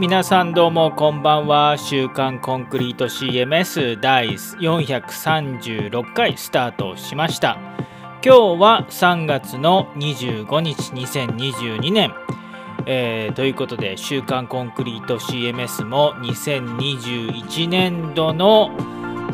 [0.00, 1.76] 皆さんどうもこんばんは。
[1.76, 7.58] 週刊コンクリート CMS 第436回スタートしました。
[8.24, 12.14] 今日は3月の25日2022年。
[12.86, 18.70] えーということで、週刊コンクリート CMS も2021年度の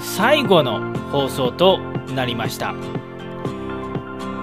[0.00, 1.78] 最後の放送と
[2.12, 2.74] なりました。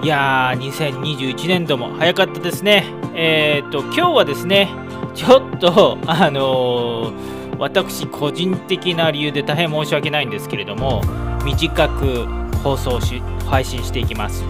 [0.02, 2.86] いやー、2021年度も早かったですね。
[3.14, 4.70] えーと、今日はですね、
[5.14, 11.02] ちょっと、あのー、私個人的な理由で大変申し訳ないんですけれども
[11.44, 12.26] 短く
[12.62, 14.44] 放送し配信していきます。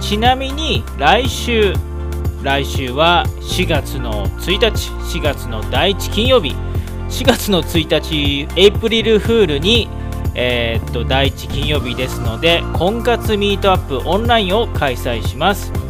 [0.00, 1.74] ちなみに来週
[2.42, 6.54] 来週は4月の1日4月の第1金曜日
[7.08, 9.88] 4月の1日エイプリルフールに
[10.34, 15.85] えー、っと第1金曜日ですので婚活ミートアップオンラインを開催します。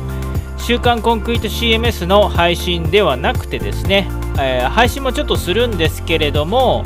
[0.67, 6.83] 週刊コンクリート CMS の配信ではなくてですね、えー、配信もちょっとするんですけれども、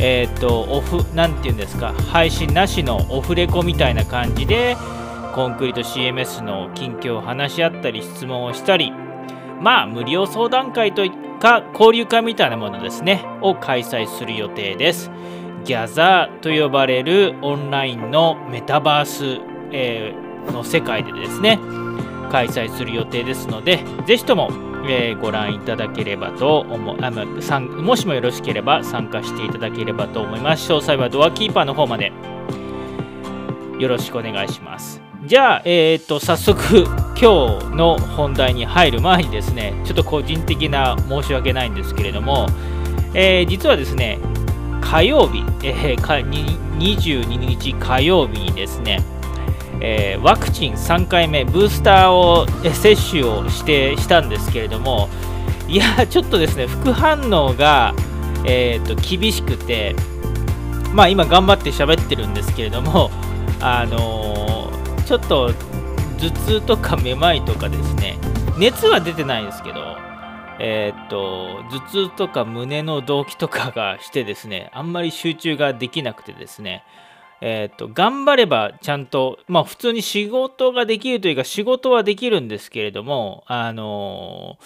[0.00, 4.76] えー、っと、オフ、なんていうんですか、配信なしのオフレコみたいな感じで、
[5.32, 8.92] コンクリート CMS の近況を話し合ったり、質問をしたり、
[9.60, 15.08] まあ、無料相談会とか、交流会みたいなものですね、を開催する予定です。
[15.64, 21.60] ギャザーと呼ばれるオンラインのメタバース、えー、の世界でですね、
[22.30, 24.50] 開催する予定ですので、ぜひとも、
[24.88, 30.72] えー、ご覧いただければと思あのもしもよろしければ参加していただければと思います。
[30.72, 32.12] 詳細はドアキーパーの方まで
[33.78, 35.02] よろしくお願いします。
[35.26, 36.86] じゃあ、えー、っと、早速、
[37.20, 42.46] 今日の本題に入る前にですね、ちょっと個人的な申し訳ないんですけれども、
[43.12, 44.18] えー、実はですね、
[44.80, 49.00] 火曜日、えー、22日火曜日にですね、
[49.80, 55.08] えー、ワクチン3回目、ブースターを接種をしてしたんですけれども、
[55.68, 57.94] いや、ちょっとですね、副反応が、
[58.44, 59.94] えーと、厳しくて、
[60.92, 63.10] まあ、今、頑張って喋ってるんですけれども、
[63.60, 65.52] あのー、ちょっと
[66.18, 68.18] 頭痛とかめまいとかですね、
[68.58, 69.96] 熱は出てないんですけど、
[70.58, 76.84] えー、と、頭痛とか胸の動悸とかがしてですね、あんまり集中ができなくてですね、
[77.40, 84.58] えー、と頑張ればちゃんと、まあ、普通に仕事ができるというか仕事はできるんですけれどもあの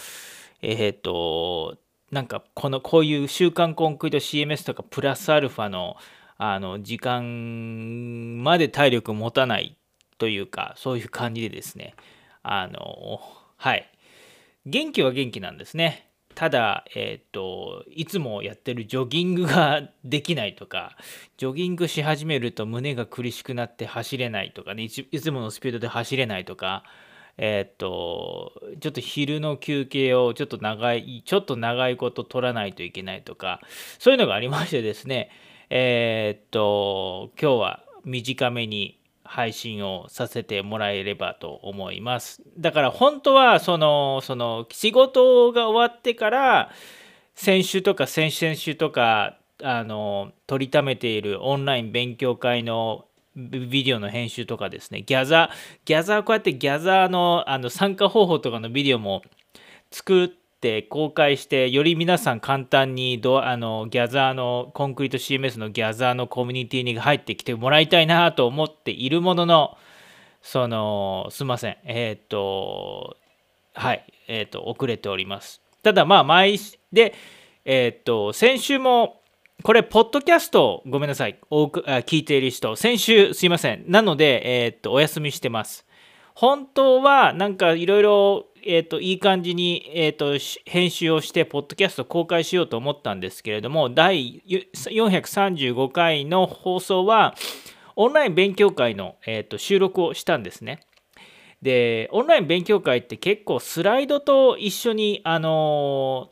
[0.60, 1.76] えっ、ー、と
[2.10, 5.96] なんかこのこういう週刊コンクリート CMS とかプラスアルファの
[6.36, 9.76] あの時間まで体力持たない
[10.18, 11.94] というかそういう感じでですね。
[12.42, 13.20] あの
[13.56, 13.88] はい。
[14.66, 16.08] 元気は元気なんですね。
[16.34, 20.96] ただ、えっ、ー、と、いつもやってるジョギングができないとか、
[21.36, 26.84] ジョギングし始めると胸が苦しくなって走れないとかね、いつものスピードで走れないとか、
[27.36, 33.60] えっ、ー、と、ちょっと昼の休憩をちょっと長い、ちょっと長いこと取らないといけないとか、
[33.98, 35.30] そういうのがありましてですね、
[35.70, 42.42] えっ、ー、と、今日は短めに配信をさせてもらえればと思います。
[42.58, 46.70] だから本当はそのその仕事が終わってから
[47.34, 59.22] 先週とか先々週とかあの取りためているオンライン勉強会のビデオの編集とかですねギャザーギャザーこうやってギャザーのあの参加方法とかのビデオも
[59.90, 69.76] 作ってって公開してより皆さん簡単にドあのギャザーのコンクリート CMS のギャザーのコミュニティに入ってきてもらいたいなと思っているものの
[70.40, 71.76] そのすいません。
[71.84, 73.18] えっ、ー、と
[73.74, 74.06] はい。
[74.26, 76.58] えっ、ー、と遅れておりますただまあ毎
[76.90, 77.14] で
[77.66, 79.20] えっ、ー、と先週も
[79.62, 83.84] これ、ポッドキャスト、ごめんなさい、多く聞いている人、先週、すいません。
[83.86, 85.86] なので、えっ、と、お休みしてます。
[86.34, 97.34] 本当は、なんかいろいろえーと、いい感じに、えーと、編集をして、ポッドキャスト公開しようと思ったんですけれども、第435回の放送は、
[97.96, 100.80] オンライン勉強会の、えーと、収録をしたんですね。
[101.62, 106.30] で、オンライン勉強会って結構スライドと一緒に、あの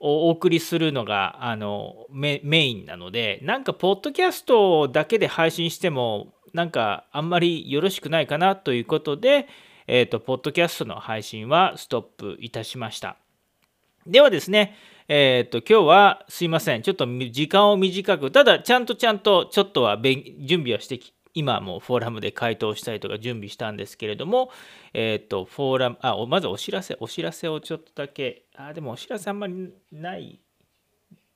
[0.00, 9.48] お送りするのがあのメインなのでなんかポッドキャストだけで配信してもなんかあんまりよろしくないかなということで、
[9.88, 13.16] えっ、ー、と、ポッドキャストの配信はストップいたしました。
[14.06, 14.76] ではですね、
[15.08, 16.82] えっ、ー、と、今日はすいません。
[16.82, 24.50] ちょっと時間を短く、ただ、ちゃんとちゃんと、ちょっとは準備はしてき、今もフォーラムで回答したりとか準備したんですけれども、
[24.92, 30.38] えっ、ー、と、フォーラム、あ、まずお知らせ、お知らせをちょっとだけ、あ、でもお知らせあんまりない、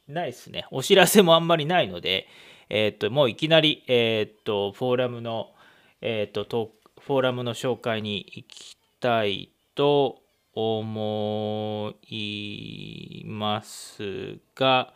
[0.06, 0.66] ないですね。
[0.70, 2.26] お知らせもあんまりないので、
[2.68, 5.54] えっ、と、もういきなり、えっ、と、フォーラムの、
[6.02, 10.22] えっ、と、トークフォーラムの紹介に行きたいと
[10.54, 14.94] 思いますが、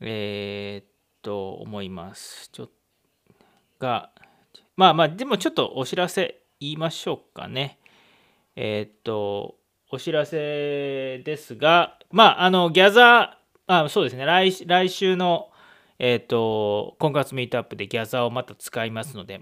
[0.00, 0.86] えー、っ
[1.22, 2.48] と、思います。
[2.52, 2.70] ちょっ
[3.78, 4.10] が、
[4.76, 7.78] まあまあ、でもちょっとお知らせ言いましょうかね。
[8.56, 9.56] えー、っと、
[9.90, 15.50] お知らせですが、まあ、あの、ギャザー、あそうですね、来来週の、
[15.98, 19.40] えー、っと、婚活ミートアップでギャザーをまた使いますので、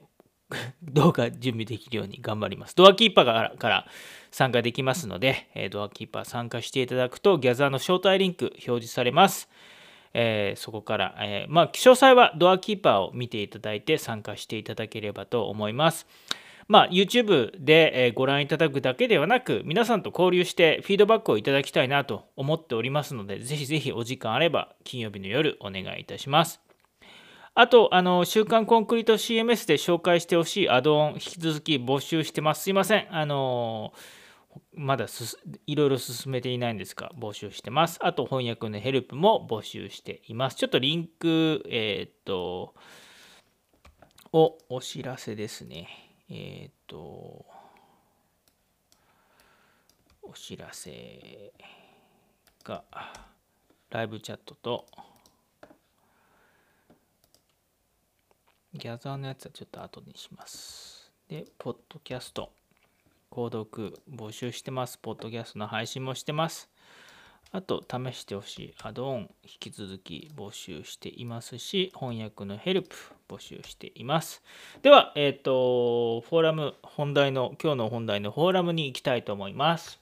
[0.82, 2.76] どうか準備できるように頑張ります。
[2.76, 3.86] ドアキーパーから
[4.30, 9.48] 参加できますので、えドアキーパー参加していただくと、ギャザーの招待リンク表示されます。
[10.14, 16.06] えー、そこから、えー、まあ、詳細はドアキーパーを見ていただいて参加していただければと思います。
[16.68, 26.61] まあ、YouTube でご覧いただくだけではなく、皆さんと交流してフィードバックをいただきたいなと思っておりますので、ぜひぜひお時間あれば、金曜日の夜お願いいたします。
[27.54, 32.62] あと、あの、週刊コンクリート CMS で紹介してほしいアドオン、引き続き募集してます。
[32.62, 33.14] すいません。
[33.14, 33.92] あの
[34.74, 37.98] まだすいろいろ進めていないんですが、募集してます。
[38.02, 40.56] あと、翻訳のヘルプも募集しています。
[40.56, 42.74] ちょっとリンク、えー、っと、
[44.32, 45.88] をお知らせですね。
[46.30, 47.44] えー、っと、
[50.22, 51.52] お知らせ
[52.64, 52.84] が、
[53.90, 54.86] ライブチャットと、
[58.74, 61.12] ギャザーのやつはちょっと後にします。
[61.28, 62.50] で、ポッドキャスト。
[63.30, 64.96] 購読募集してます。
[64.96, 66.70] ポッドキャストの配信もしてます。
[67.50, 72.96] あと、試してほしいアドオン引き続き募集していますし、翻訳のヘルプ
[73.28, 74.42] 募集しています。
[74.80, 80.01] では、えっ、ー、と、フォーラム、本題の、今日の本題のフォーラムに行きたいと思います。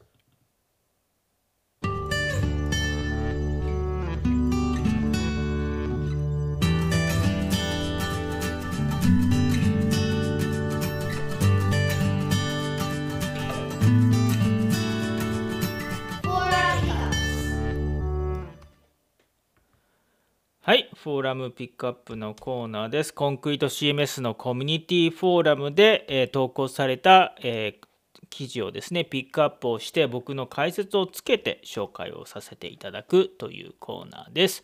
[21.03, 23.15] フォーラムピックアップのコーナーです。
[23.15, 27.87] コンクリート CMS のコミュニティフォーラムで、えー、投稿された、えー、
[28.29, 34.63] 記事をですね、ピックアップをして僕の解説をつけて紹介をさせていただくというコーナーです。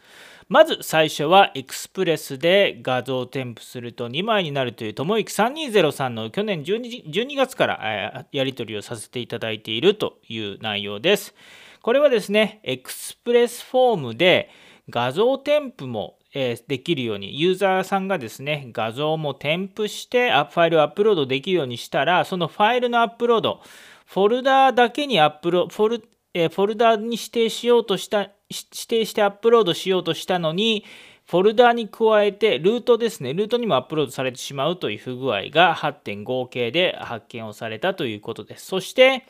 [0.51, 11.35] まず最初はエクスプレスで画像を添付すると2枚になるというともいき3203の去年 12, 12月からやり取りをさせていただいているという内容です。
[11.81, 14.51] これはですね、エクスプレスフォームで
[14.91, 23.61] 画像添付もえできるように、ユーザーさんがですね、画像も添付してファイルをアップロードできるようにしたら、そのファイルのアップロード、
[24.05, 30.85] フォルダーだけにアップロフォルえフォルダーに指定しようとした、指定してアップロードしようとしたのに、
[31.25, 38.67] フォルダーに加えて、ルートですね、ルートにもアップロードされてしまうという不具合が8.5系で発見をされたということです。
[38.67, 39.25] そして、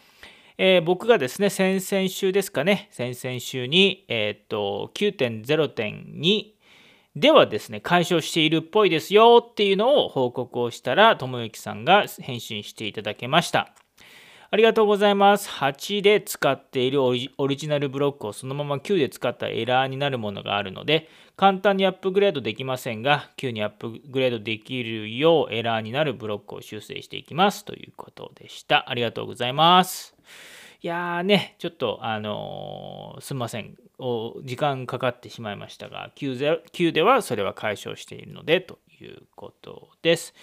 [0.59, 6.56] えー、僕がですね、先々週ですかね、先々週に、えー、っと、9.0.2
[7.17, 13.73] ではですね、解消しているっぽいですよっていうのを報告をしたら、ともゆきさんが返信していただけました。
[14.51, 15.49] ありがとうございます。
[15.49, 28.91] 8で使っているオリジナルブロックをそのまま9で使ったエラーになるものがあるので、簡単にアップグレードできませんが、9にアップグレードできるようエラーになるブロックを修正していきますということでした。
[28.91, 30.15] ありがとうございます。
[30.83, 40.35] いやーね、ちょっと、あのー、すみませんお、時間かかってしまいましたが9、ではそれは解消しているのでということです。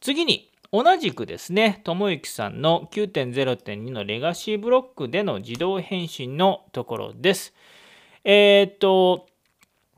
[0.00, 7.52] 次に、同じくですね、ともゆきさんの9.0.2のレガシーブロックでの自動返信のところです。
[8.24, 9.26] えっ、と、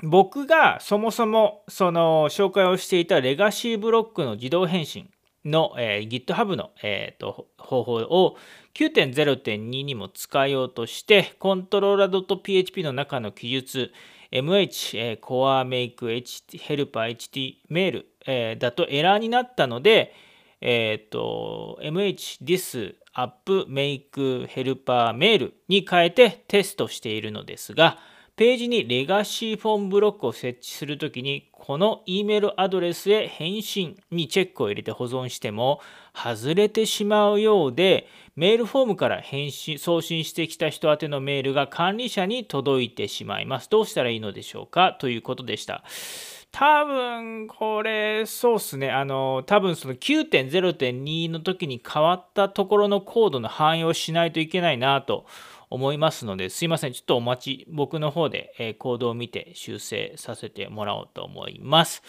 [0.02, 5.08] 僕がそもそもその紹介をしていたレガシーブロックの自動返信
[5.44, 8.36] の、えー、GitHub の、えーと、方法を
[8.74, 13.92] 9.0.2にも使いようとして、コントローラー .php の中の記述、
[14.32, 20.12] MH、えー、Core Make Helper HT メール、えー、だとエラーになったので、
[20.60, 27.98] えっ、ー、と、MH This App Make Helper メールに変えてテストしているのですが、
[28.36, 35.80] ページにレガシーフォームブロックを設置するときに、この E メールアドレスへ返信にチェックを入れて保存しても、
[36.12, 43.70] 外れてしまうようで、メールフォームから返信送信してきた人宛てのメールが管理者に届いてしまいます。
[43.70, 45.84] どうしたらいいのでしょうかということでした。
[46.56, 55.26] 多分これそうっすねあの多分その9.0.2の時に変わったところのコードの反映をしないといけないなと
[55.70, 56.92] 思いますのですいません。
[56.92, 62.02] ちょっとお待ち僕の方で、えコードを見て修正させてもらおうと思います。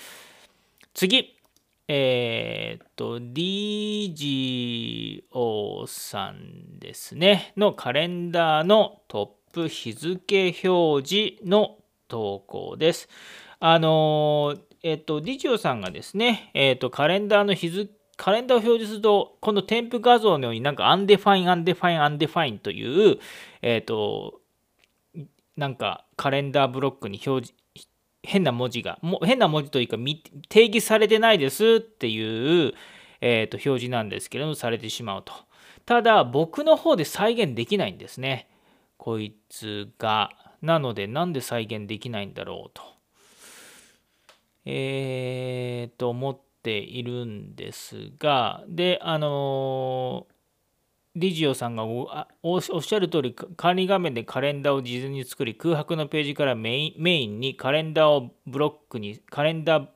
[0.94, 1.36] 次。
[1.88, 13.08] えー、っと、DGO さんですね、のカレンダーのトップ日付表示の投稿です。
[13.60, 23.20] あのえっと、ディジオさんがですね、えっと、カレンダーの日付、カレンダーを表示すると、この添付画像のようになんか undefine、undefine、undefine という、
[23.62, 24.42] えっと、
[25.58, 27.54] なんかカレンダーブロックに表示、
[28.24, 29.98] 変な文字が、も変な文字というか
[30.50, 32.74] 定義されてないですっていう、
[33.22, 35.34] えーと、表示なんですけれども、されてしまうと。
[35.86, 38.50] ただ、僕の方で再現できないんですね。
[38.98, 40.32] こいつが。
[40.62, 42.82] なので、なんで再現できないんだろうと。
[44.66, 50.26] えー、と思っているんですが、で、あの
[51.16, 59.88] リジオさんがおっしゃる通り管理画面でカレンダーを事前に作り空白のページからメインメインにカレンダーをブロックにカレンダー、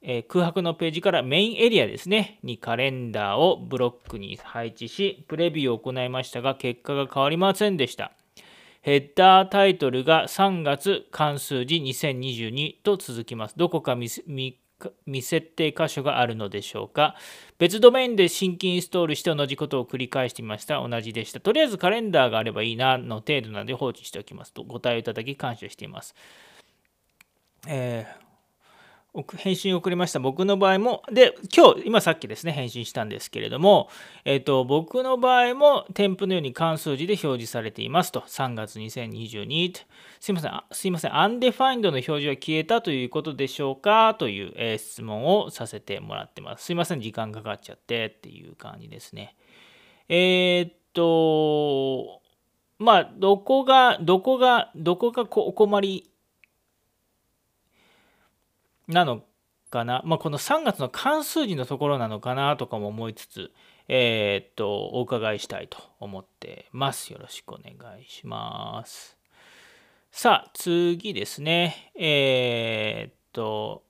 [0.00, 8.12] え、空白のページからメインエリアですねにカレンダーをブロックに配置しプレビューを行いましたが結果が変わりませんでした。
[8.80, 13.54] ヘッダータイトルが3月関数字2022と続きます。
[13.56, 14.08] どこか見
[15.06, 17.16] 未設定箇所があるのでしょうか？
[17.58, 20.86] 別ドメインで新規インストールして同じことを繰り返してみました。
[20.86, 21.40] 同じでした。
[21.40, 26.14] とりあえずカレンダーがあればいいなの程度なので放置しておきますとご対応いただき感謝しています。
[27.68, 28.21] えー
[29.36, 30.20] 返信を送りました。
[30.20, 33.90] 僕の場合もで今日今さっきですね返信したんですけれども、
[34.24, 38.20] えっと、僕の場合も添付のように関数字で表示されていますと。
[38.20, 39.74] 3月2022
[40.18, 44.14] すいませんすいませんアンデファインドの表示は消えたということでしょうか？
[44.18, 46.64] という、えー、質問をさせてもらってます。
[46.64, 49.36] すいません時間かかっちゃってっていう感じですね。
[50.08, 52.22] えー、っと
[52.78, 56.11] まあどこがどこがどこがお困り
[58.88, 59.22] なの
[59.70, 63.50] かな、まあ、この3月の関数字のところなのかなとかも思いつつ、
[63.88, 67.12] えー、っと、お伺いしたいと思ってます。
[67.12, 69.16] よろしくお願いします。
[70.10, 71.90] さあ、次ですね。
[71.96, 73.82] えー、っと、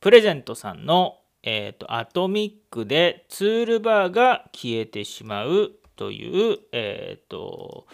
[0.00, 7.86] プレゼントさんの、えー、っと、アトミックでツールバーが消えてしまうという、えっと、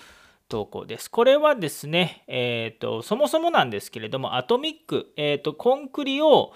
[0.53, 1.11] 投稿です。
[1.11, 6.53] これはですね、えーと、そもそもなんですけれども、アトミック、えーと、コンクリを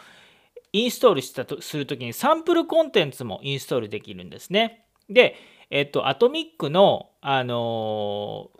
[0.74, 4.84] インストールしたとするときにサンプルコンテンツもインストールできるんですね。
[5.08, 5.34] で、
[5.70, 8.50] えっ、ー、と、アトミックの、あの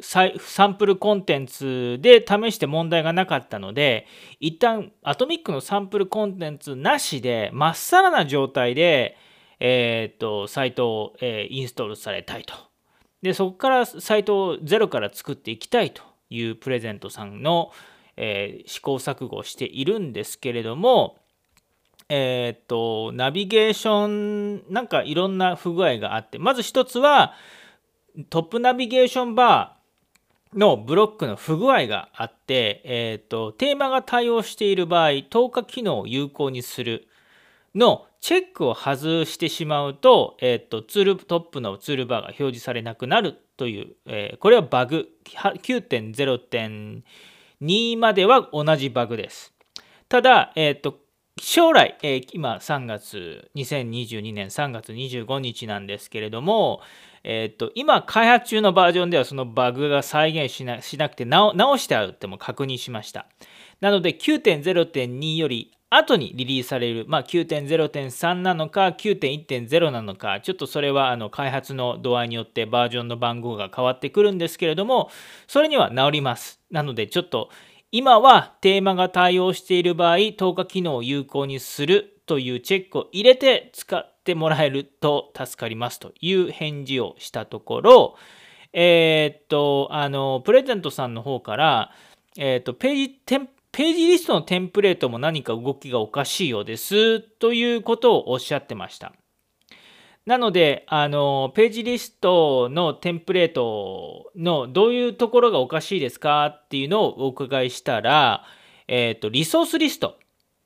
[0.00, 4.06] ー、サンプルコンテンツで試して問題がなかったので、
[4.40, 9.18] 一旦アトミックのサンプルコンテンツなしで、まっさらな状態で、
[9.60, 12.54] え、ー、と、サイトを、えインストールされたいと
[13.26, 17.72] でそこからサイトをゼロから作っていきたいというプレゼントさんの、
[18.16, 21.18] えー、試行錯誤をしているんですけれども
[22.08, 27.34] えっ、とナビゲーションなんかいろんな不具合があってまず一つは
[28.30, 37.08] トップナビゲーションバーのブロックの不具合があって、えーとテーマが対応している場合透過機能を有効にする
[37.74, 49.54] のチェックを外してしまうと、えっ、と、ツールトップのツールバーが表示されなくなるという、えー、これはバグ、9.0.2までは同じバグです。
[50.08, 50.98] ただ、えっ、と、
[51.38, 56.80] 将来、えー、今3月、2022年3月25日なんですけれども、
[57.24, 63.26] えっ、と、今開発中のバージョンではそのバグが再現しなしなくて直してあるっても確認しました。
[63.80, 75.10] なので9.0.2より後にリリースされる、まあ、9.0.3なのか9.1.0なのかちょっとそれはあの開発の度合いによってバージョンの番号が変わってくるんですけれども
[75.46, 76.60] それには治ります。
[76.70, 77.50] なのでちょっと
[77.92, 86.00] 今はテーマが対応している場合透過機能を有効にするというチェックを入れて使ってもらえると助かります。
[86.00, 88.16] という返事をしたところ
[88.78, 91.92] えー、っとあのプレゼントさんの方から、
[92.36, 99.12] えー、っとページテンページリストのテンプレートも何か動きがおかしいようですということをおっしゃってました。
[100.24, 108.44] なので、あの、ページリストのテンプレートのどういうところがおかしいですかっていうのをお伺いしたら、
[108.88, 110.16] えっ、ー、と、リソースリスト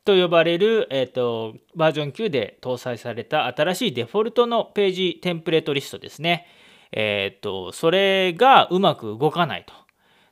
[0.05, 6.47] と呼ばれる、えっ、ー、と、バージョン9で搭載された新しいデフォルトのページテンプレートリストですね。
[6.93, 9.80] えっ、ー、と、それがうまく動かないと。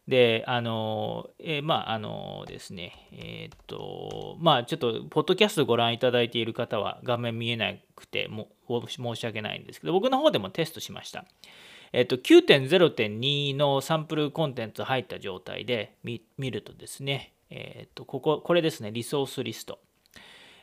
[0.08, 8.48] で、あの、えー、まあ、あのですね、えー、っと、まあ、ちょっと、ポッドキャストご覧いただいている方は画面見えなくても
[8.88, 11.26] 申し訳ないんですけど、僕の方でもテストしました。
[11.92, 19.78] えっと、9.0.2のサンプルコンテンツ入った状態で見るとですね、えっと、ここ、これですね、リソースリスト。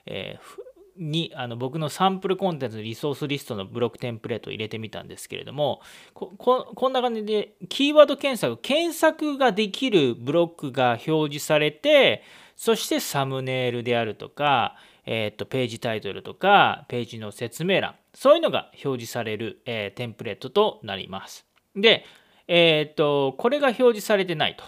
[0.07, 0.64] えー
[0.97, 5.81] にあの僕のサンプルコンテンツのリソースリストのブロックテンプレートを入れてみたんですけれども
[6.13, 12.23] ここんな感じでキーワード検索検索ができるブロックが表示されて
[12.55, 14.75] そしてサムネイルであるとか、
[15.05, 21.45] えー、とページタイトルとかページの説明欄そういうのが表示される、えー、テンプレートとなります。
[21.75, 22.05] で、
[22.47, 24.63] えっ、ー、とこれが表示されてないと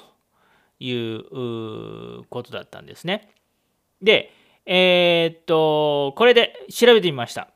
[0.83, 3.29] いうことだったんですね。
[4.01, 4.31] で、
[4.69, 7.47] えー、っと、これで調べてみました。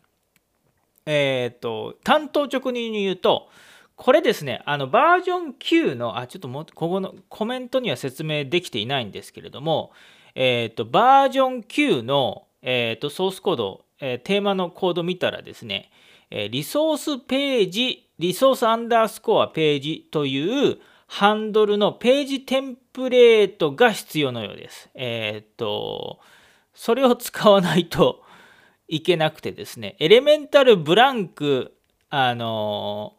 [1.05, 3.49] えー、っと、担当直入に言うと、
[3.97, 9.91] これですね、あのバージョン9の、あ、ちょっともここのコメントには説明できていないんですけれども、
[10.35, 15.91] え、っと、バージョン9の、え、っとソースコード、えテーマのコード見たらですね、
[16.29, 24.89] えリソースページ、リソースアンダースコアページというハンドルのページテンプレートが必要のようです。
[24.95, 26.19] えっと、
[26.73, 28.23] それを使わないと
[28.87, 31.73] いけなくてですね、エレメンタルブランク、
[32.09, 33.13] あの、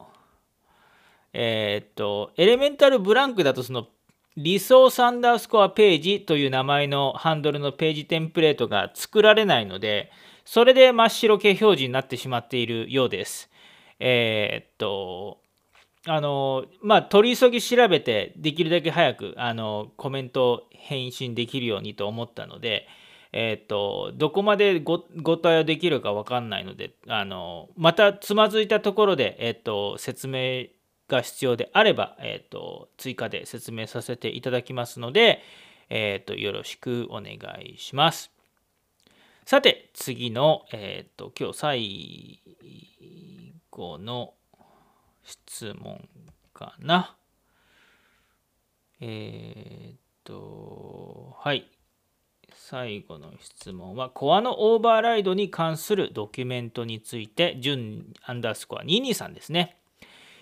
[1.33, 3.89] えー、っと、エレメンタルブランクだとその
[4.37, 10.11] リソースアンダースコアページという名前のハンドルのページテンプレートが作られないので、
[10.45, 13.51] それで真っ白系表示になってしまっているようです。
[14.01, 15.39] えー、っと、
[16.07, 22.89] あの、まあ、取り急ぎ調べて、できるだけ早く、あの、コメント返信できるようにと思ったので、
[23.33, 30.67] えっ、ー、と、どこまでごご対応できるか分かんないので、あの、またつまずいたところで、えっ、ー、と、説明
[31.09, 35.41] が必要であれば、えっ、ー、と、追加で説明させていただきますので、
[35.89, 38.31] えっ、と、よろしくお願いします。
[39.47, 42.41] さて、次の、えっ、と、今日最
[43.71, 44.35] 後の
[45.25, 46.07] 質問
[46.53, 47.17] かな。
[49.01, 51.72] えっ、と、はい。
[52.57, 59.77] 最後の質問は、コアのオーバーライドに関するドキュメントについて、準アンダースコア223ですね。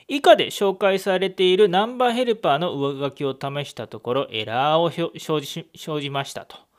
[0.09, 6.70] 以下で紹介されているナンバーヘルパーの上書きを試したところ、エラーを生じ生じましたと。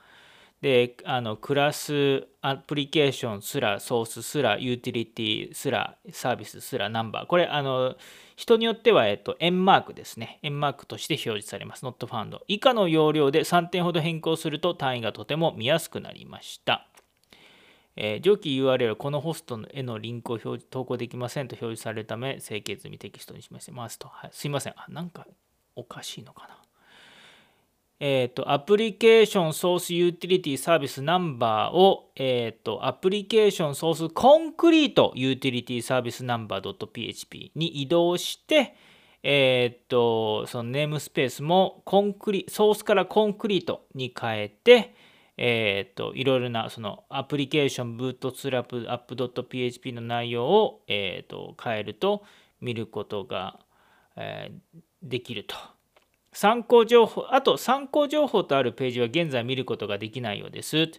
[0.62, 7.26] で、あのクラス、アプリケーションすら、ソースすら、ユーティリティすら、サービスすら、ナンバー。
[7.26, 7.95] これ、あの、
[8.36, 10.39] 人によっては、えっと、円マークですね。
[10.43, 11.84] 円マークとして表示されます。
[11.84, 12.38] not found。
[12.47, 16.88] 以下の要領で3点ほど変更すると単位がとても見やすくなりました。
[17.95, 24.08] えー、上記 URL このホストへのリンクを表示投稿できませんと表示されるため、整形済みテキストにしましてますと。
[24.08, 24.74] はい、すいません。
[24.78, 25.26] あ、なんか
[25.76, 26.61] おかしいのかな。
[28.04, 38.76] え、ー、と、 application source utility service number を、え、ー、と、 application source concrete utility service number .php に移動して、
[39.22, 44.96] え、ー、と、その namespace もコンクリソースからコンクリートに変えて、
[45.38, 52.24] えっ、と、いろいろなそのアプリケーションブートスラップアップ .php の内容を、えっ、と変えると
[52.62, 53.60] 見ることが、
[54.16, 54.52] え
[55.04, 55.56] できると。
[56.34, 60.91] 参考情報、あと参考情報とあるページは現在見ることができないようです。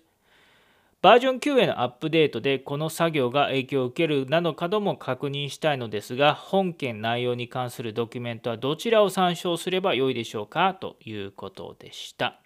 [1.01, 12.39] バージョン9へのアップデートでこの作業が影響を受けるなどかども確認したいのですが、本件内容に関するドキュメントはどちらを参照すればよいでしょうかということでした。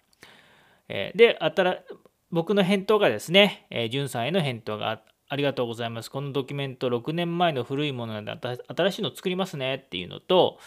[0.87, 1.37] で、
[2.31, 6.09] 僕の返答がですね、じゅんさんへの返答がありがとうございます。
[6.09, 10.57] このドキュメント6年前の古いものなので新しいの作りますねっていうのと、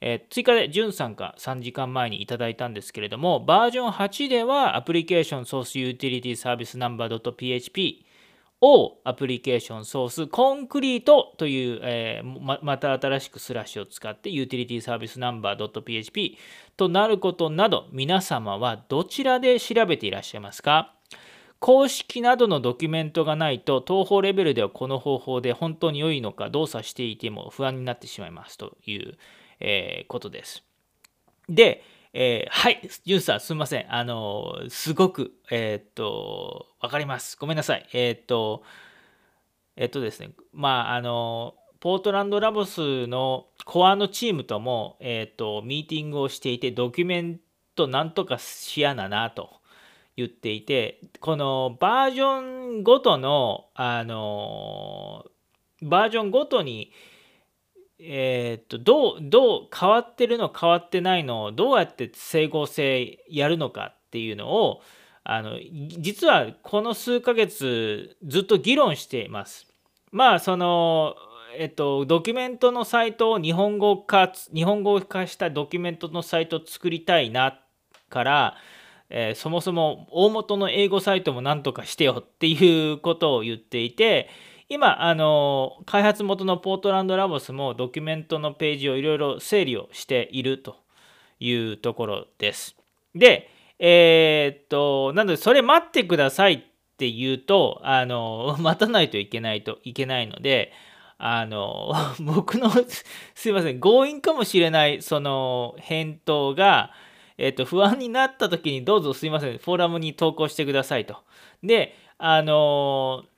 [0.00, 8.04] えー、追加でじゅんさんが3時間前にいただいたんですけれども、バージョン8ではアプリケーションソースユーティリティサービスナンバー .php
[8.62, 16.36] を application source concrete という、えー、ままた新しくスラッシュを使ってユーティリティサービスナンバー .php
[16.76, 20.94] となることなど皆様はどちらで調べていらっしゃいますか？
[21.58, 29.18] 公式などのドキュメントがないと東方レベルではこの方法で本当に良いのか動作していても不安になってしまいますという
[29.60, 30.64] えー、ことです。
[31.48, 33.94] で、えー、はい、ジュンさん、すみません。
[33.94, 37.36] あの、すごく、えー、っと、わかります。
[37.38, 37.86] ごめんなさい。
[37.92, 38.64] えー、っと、
[39.76, 47.40] えっとですね、まあ、あの、ポートランドラボスのコアのチームとも、えっと、ミーティングをしていて、ドキュメン
[47.74, 49.60] トなんとかしやななと
[50.16, 52.40] 言っていて、このバージョ
[52.80, 55.24] ンごとの、あの、
[55.80, 56.92] バージョンごとに、
[58.02, 64.80] えー、っとどうどう変わってるの変わってないのをどうやって整合性やるのかっていうのを
[65.22, 65.58] あの
[65.98, 69.66] 実はこの数ヶ月ずっと議論しています。
[70.12, 71.14] まあその
[71.58, 77.60] えっとドキュメントのサイトを日本語化日本語化したドキュメントのサイトを作りたいな
[78.08, 78.56] から
[79.10, 84.30] えー、そもそも大元の英語サイトもなんとかしてよっていうことを言っていて
[84.72, 90.76] 今あの開発元のポートランドラボスもドキュメントのページをいろいろ整理をしていると
[91.40, 92.76] いうところです。
[93.12, 96.62] で、えー、っとなのでそれ待ってくださいっ
[96.96, 100.72] て言うとあの 待たないといけないといけないので
[101.18, 102.70] あの 僕の
[103.34, 106.92] すいません強引かもしれないその返答が
[107.42, 111.16] えっ、と、不安になった時にどうぞすいません、フォーラムに投稿してくださいと。
[111.62, 113.30] で、あのー、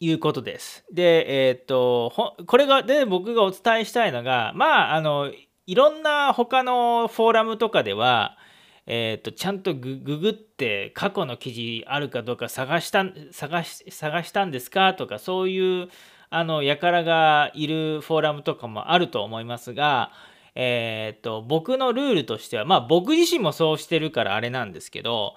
[0.00, 0.84] いうことです。
[0.92, 2.12] で、えっ、と、
[2.46, 5.32] これが、で、僕がお伝えしたいのが、まあ、あの、
[5.66, 8.38] いろんな他のフォーラムとかでは、
[8.86, 15.88] えっ、と、ちゃんとググって過去の記事あるかどうか探した探し探したんですかとかそういう
[16.30, 20.10] あの輩がいるフォーラムとかもあると思いますが、
[20.54, 25.34] えー、っと僕のルールとしてはまあ僕自身もそうしてるからあれなんですけど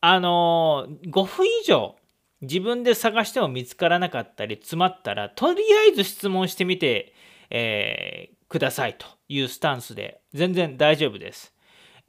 [0.00, 1.96] あの5分以上
[2.42, 7.14] 自分で探しても見つからなかったり詰まったらとりあえず質問してみて、
[7.50, 11.54] えー、くださいというスタンスで全然大丈夫です。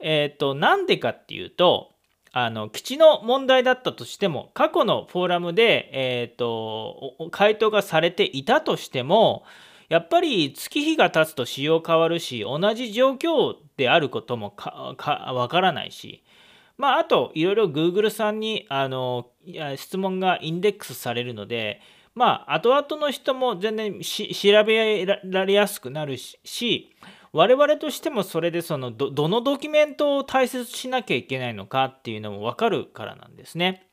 [0.00, 1.92] えっ、となんでかっていうと
[2.32, 9.44] あの基地の問題だったとしても過去のフォーラムで、えーと回答がされていたとしても
[9.88, 16.22] やっぱり月日が経つと仕様変わるし同じ状況であることもわからないし
[16.78, 19.26] まああといろいろ Google さんにあの
[19.76, 21.80] 質問がインデックスされるので
[22.14, 26.96] まあ後々の人も全然調べられやすくなるし
[27.32, 33.88] 我々としてもそれでそのどどのドキュメントを大切しなきゃいけないのかっていうのも分かるからなんですね。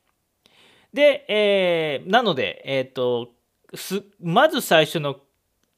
[0.94, 3.32] で、えー、なので、えーと
[4.20, 5.16] まず最初の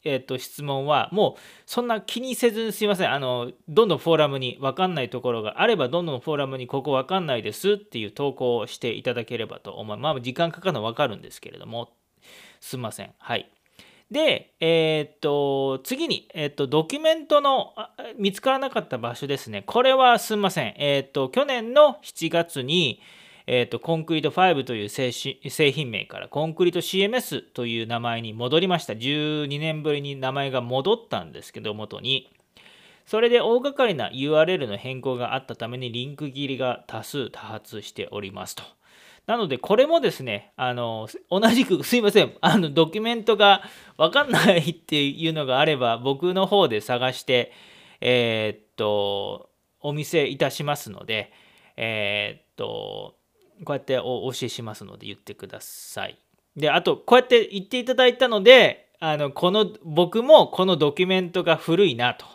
[0.04, 3.12] えー、と質問はもうそんな気にせずにすいません。
[3.12, 10.14] あのどんどんフォーラムに分かんないところがあればどんどんフォーラムにここ分かんないですっていう投稿をしていただければと思います。
[10.14, 11.92] まあ時間かかるの分かるんですけれども
[12.60, 13.12] すいません。
[13.18, 13.50] はい。
[14.10, 17.74] でえっ、と次に、えー、とドキュメントの
[18.16, 19.62] 見つからなかった場所ですね。
[19.66, 20.74] これはすいません。
[20.78, 23.00] えっ、と去年の7月に
[23.50, 28.92] えーと、コンクリート5という製品名からコンクリート CMS という名前に戻りました。
[28.92, 32.30] 12年ぶりに名前が戻ったんですけど、元に。
[33.06, 38.64] それで大掛かりな URL の変更があったためにリンク切りが多数多発しておりますと。
[39.24, 43.62] なので、これもですね、あの、同じく、すいません、あの、ドキュメントが
[43.96, 47.52] わかんないっていうのがあれば、僕の方で探して、
[48.02, 49.48] えー、っと、
[49.80, 51.32] お見せいたしますので、
[51.78, 53.17] えー、っと、
[53.64, 56.18] こうやってお教えしますので言ってください。
[56.56, 62.26] で、あと、こうやって言っていただいたので、あの、この、僕もこのドキュメントが古いなと。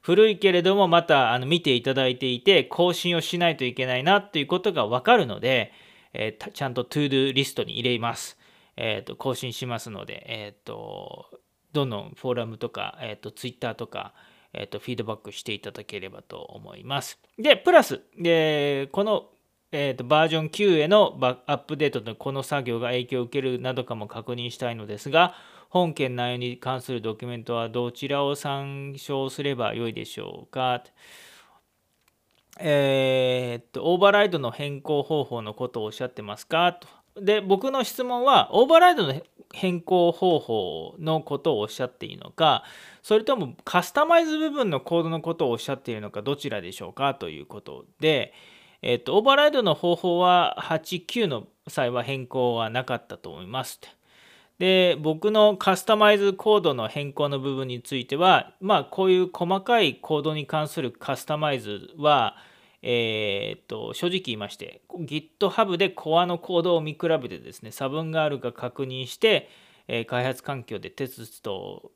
[0.00, 5.72] 古いけれども、またあの見ていただいていて、更新をしないといけないなということがわかるので、
[6.14, 8.38] えー、ちゃんと ToDo リストに入れます。
[8.76, 11.26] えっ、ー、と、更新しますので、えっ、ー、と、
[11.72, 14.14] どんどんフォーラムとか、えっ、と、Twitter とか、
[14.54, 17.18] えっ、と、フィードバックしていただければと思います。
[17.38, 19.28] で、プラス、でこの
[19.70, 25.34] えーと、バージョン9へのアップデートとこの作業が影響を受けるなどかも確認したいのですが、
[25.68, 30.82] 本件内容に関するドキュメントはどちらを参照すればよいでしょうか？
[32.58, 36.72] えー、と、オーバーライドの変更方法のことをおっしゃってますか？
[37.14, 37.20] と。
[37.20, 39.20] で、僕の質問は、オーバーライドの
[39.52, 42.64] 変更方法のことをおっしゃっているのか、
[43.02, 47.14] それともカスタマイズ部分のコードのことをおっしゃっているのか、どちらでしょうか？
[47.14, 48.32] ということで、
[48.82, 53.80] えっと、オーバーライドの方法は8、9の際は変更はなかったと思います。
[54.58, 62.36] で、僕のカスタマイズコードの変更の部分については、まあ、こういう細かいコードに関するカスタマイズは、
[62.82, 69.48] えー、っと、正直言いまして、GitHub でコアのコードを見比べてですね、差分があるか確認して、
[69.88, 71.92] えー、開発環境でテスト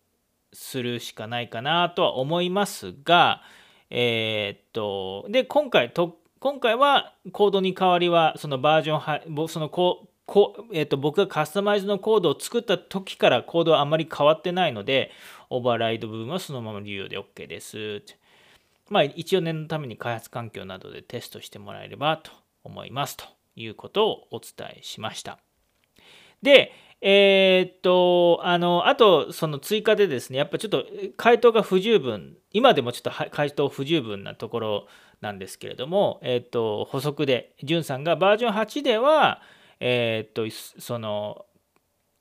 [0.53, 3.42] するしかないかなとは思いますが、
[3.90, 15.13] えー、っと、で、今回特、今回はコードに代わりはそのバージョンそのここ、えー、と僕がカスタマイズのコードを作った時からコードはあまり変わってないので
[15.51, 18.03] オーバーライド部分はそのまま利用で OK です。
[18.91, 22.33] まあ一応念のために開発環境などでテストしてもらえればと
[22.65, 23.25] 思いますと
[23.55, 25.39] いうことをお伝えしました。
[26.43, 26.73] で、
[27.05, 30.87] えー、っと、あの、あと、その追加でですね、やっぱちょっと
[31.17, 34.87] 回答が不十分、今でもちょっと回答不十分なところ
[35.21, 39.43] なんですけれども、えっ、と、補足で、じゅんさんがバージョン8では、
[39.81, 41.45] えっ、と、その、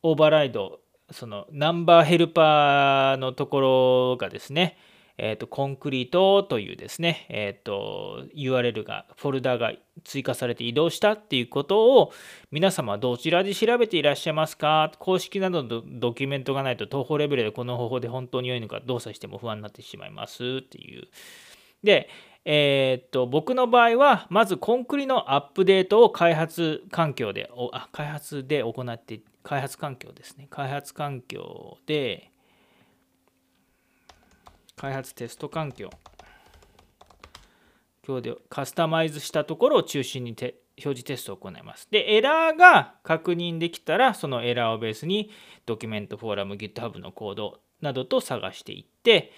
[0.02, 0.80] オーバーライド、
[1.12, 4.78] そのナンバーヘルパーのところがですね、
[5.24, 9.72] えっ、と、コンクリートというですね、えっ、と、URL が、フォルダが
[10.04, 12.12] 追加されて移動したっていうことを
[12.50, 14.92] 皆様どちらで調べていらっしゃいますか？
[14.98, 20.62] 公式などのドキュメントがないと東方レベルでこの方法で本当に良いのか動作しても不安になってしまいます。
[20.64, 21.08] っていう。
[21.84, 22.10] で、
[22.44, 30.48] えー、っと僕の場合はまずコンクリのアップデートを開発環境であ開発で行って開発環境ですね。
[30.50, 32.31] 開発環境で
[34.82, 35.92] 開発テスト環境
[38.04, 41.88] 今日でカスタマイズしたところを中心にて表示テストを行います。
[41.92, 45.30] で、エラーが確認できたら、そのエラーをベースに
[45.68, 49.32] ドキュメントフォーラム、GitHub のコードなどと探していって、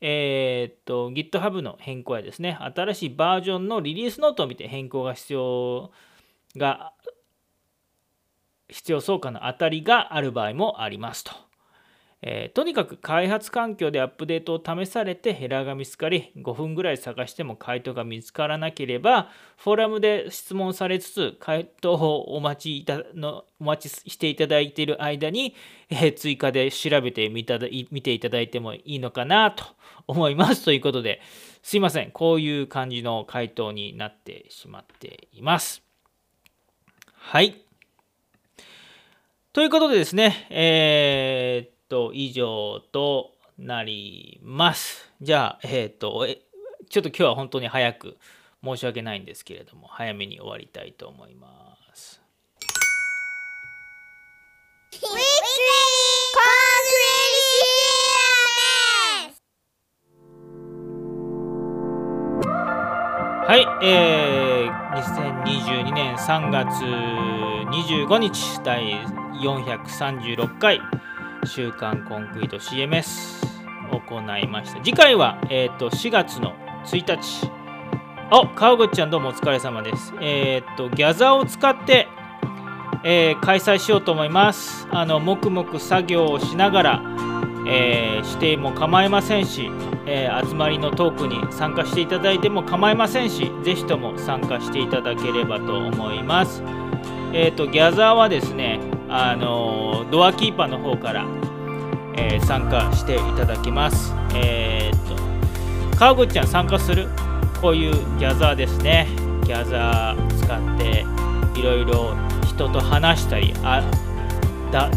[0.00, 5.92] えー、っと、GitHub の変更やですね、新しいバージョンのリリースノートを見て変更が必要
[6.56, 6.94] が、
[8.70, 11.45] 必要相関の当たりがある場合もありますと。
[12.22, 25.54] えー、とにかく開発環境でアップデートを試されてヘラーが見つかり5分ぐらい探しても回答が見つからなければフォーラムで質問されつつ回答をお待ちいたのお待ちしていただいている間に、
[25.90, 29.64] えー、追加で調べてみただ見ていただいてもいいのかなと
[30.06, 30.64] 思います。
[30.64, 31.20] ということで
[31.62, 32.10] すいません。
[32.12, 35.82] こういう感じの回答になってしまっています。
[37.12, 37.62] はい。
[39.52, 45.12] ということでですねえーと、以上となります。
[45.20, 46.42] じゃあ、えっ、ー、と、え
[46.88, 48.16] ちょっと今日は本当に早く
[48.62, 52.22] 申し訳ないんですけれども、早めに終わりたいと思います。
[63.48, 66.82] はい、えー、2022年3月
[67.70, 68.82] 25日第
[69.40, 70.80] 436回
[71.46, 73.46] 週刊コンクリート CMS
[73.90, 74.80] 行いました。
[74.82, 76.54] 次回は、えーと、4月の
[76.84, 77.50] 1日。
[78.28, 80.12] あ川口ちゃんどうもお疲れ様です。
[80.20, 82.08] えっ、ー、とギャザーを使って、
[83.04, 84.88] えー、開催しようと思います。
[84.90, 87.02] あの黙々作業をしながら、
[87.68, 89.70] えー、しても構いませんし、
[90.06, 96.64] え集まりのトークに参加していただいても構いませんしぜひとも参加していただければと思います。
[97.32, 101.26] えっ、とギャザーはですねあのドアキーパーの方から、
[102.16, 104.14] えー、参加していただきます。
[104.34, 107.08] えー、っと川口ちゃん参加する？
[107.60, 109.06] こういうギャザーですね。
[109.44, 111.04] ギャザー使って
[111.58, 112.14] いろいろ
[112.46, 113.82] 人と話したりあ
[114.72, 114.90] だ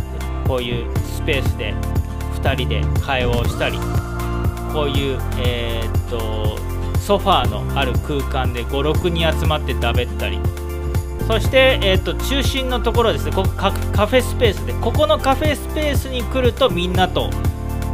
[0.47, 1.73] こういうスペースで
[2.41, 3.77] 2人で会話をしたり
[4.73, 6.57] こういう、えー、っと
[6.97, 10.39] ソファーのある空間で56人集まってだべったり
[11.29, 17.29] そして、えーと、中心のところですねここカフェスペースでここのカフェスペースに来るとみんなと,、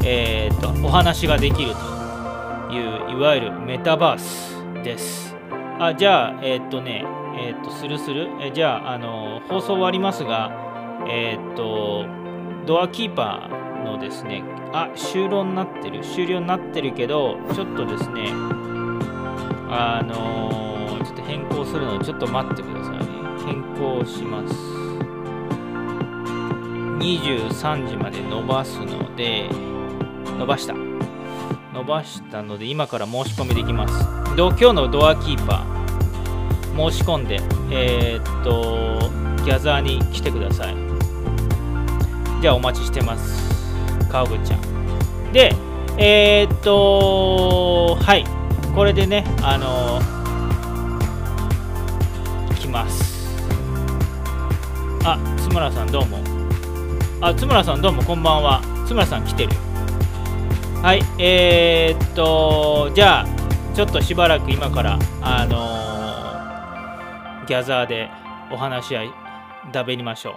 [0.05, 5.35] えーと、お話ができるといういわゆるメタバースです。
[5.81, 7.03] あじゃあえっ、ー、とね
[7.37, 8.29] えっ、ー、とするする？
[8.39, 12.05] えじゃああの放送終わりますがえっ、と
[12.65, 16.01] ドアキーパーのですねあ終了になってる。
[16.03, 18.29] 終了になってるけどちょっとですね
[19.69, 23.04] あのちょっと変更するのでちょっと待ってください。
[23.45, 24.53] 変更します。
[26.99, 29.49] 23時まで伸ばすので
[30.37, 30.73] 伸ばした。
[31.73, 33.93] 伸ばしたので今から申し込みできます。
[34.35, 39.09] 今日のドアキーパー申し込んでえー、っと
[39.43, 40.75] ギャザーに来てください。
[42.41, 44.09] じゃあお待ちしてます。
[44.09, 45.31] 川口ちゃん。
[45.31, 45.53] で
[45.97, 48.25] えー、っとはい。
[48.73, 50.01] これでねあの
[52.55, 53.14] 来ます。
[55.07, 56.17] あ、津村さんどうも。
[57.21, 58.59] あ、津村さんどうもこんばんは。
[58.87, 59.51] 津村さん来てる。
[60.81, 63.25] はい、えー、っと、じゃあ、
[63.75, 68.09] ちょっとしばらく今から、あのー、ギャザーで
[68.51, 69.11] お話し合い、
[69.71, 70.33] だべりましょう。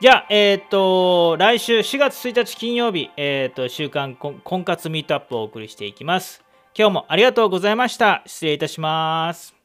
[0.00, 6.42] じゃあ、えー、っと、来週4月1日金曜日、えー、っと、週刊婚活ミートアップをお送りしていきます。
[6.74, 8.22] 今日もありがとうございました。
[8.24, 9.57] 失礼いたします。